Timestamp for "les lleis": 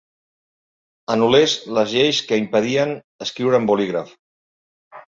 1.79-2.23